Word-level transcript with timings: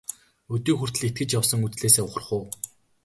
Өдий 0.53 0.75
хүртэл 0.77 1.07
итгэж 1.09 1.29
явсан 1.39 1.63
үзлээсээ 1.65 2.03
ухрах 2.05 2.29
уу? 2.37 2.45